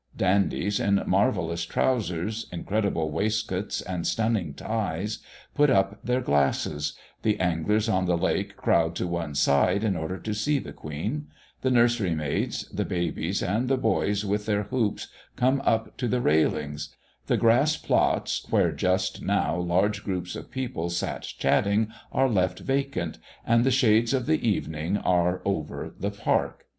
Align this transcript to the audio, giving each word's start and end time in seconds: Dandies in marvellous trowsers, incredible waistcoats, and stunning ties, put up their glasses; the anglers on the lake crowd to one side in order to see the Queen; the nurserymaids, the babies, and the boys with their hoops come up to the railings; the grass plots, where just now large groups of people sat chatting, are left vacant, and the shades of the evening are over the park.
Dandies 0.17 0.79
in 0.79 1.03
marvellous 1.05 1.63
trowsers, 1.63 2.47
incredible 2.51 3.11
waistcoats, 3.11 3.81
and 3.83 4.07
stunning 4.07 4.55
ties, 4.55 5.19
put 5.53 5.69
up 5.69 5.99
their 6.03 6.21
glasses; 6.21 6.93
the 7.21 7.39
anglers 7.39 7.87
on 7.87 8.05
the 8.07 8.17
lake 8.17 8.57
crowd 8.57 8.95
to 8.95 9.05
one 9.07 9.35
side 9.35 9.83
in 9.83 9.95
order 9.95 10.17
to 10.17 10.33
see 10.33 10.57
the 10.57 10.73
Queen; 10.73 11.27
the 11.61 11.69
nurserymaids, 11.69 12.67
the 12.75 12.83
babies, 12.83 13.43
and 13.43 13.67
the 13.67 13.77
boys 13.77 14.25
with 14.25 14.47
their 14.47 14.63
hoops 14.63 15.07
come 15.35 15.61
up 15.65 15.95
to 15.97 16.07
the 16.07 16.19
railings; 16.19 16.95
the 17.27 17.37
grass 17.37 17.77
plots, 17.77 18.47
where 18.49 18.71
just 18.71 19.21
now 19.21 19.55
large 19.55 20.03
groups 20.03 20.35
of 20.35 20.49
people 20.49 20.89
sat 20.89 21.21
chatting, 21.21 21.89
are 22.11 22.27
left 22.27 22.57
vacant, 22.61 23.19
and 23.45 23.63
the 23.63 23.69
shades 23.69 24.15
of 24.15 24.25
the 24.25 24.41
evening 24.49 24.97
are 24.97 25.43
over 25.45 25.93
the 25.99 26.09
park. 26.09 26.65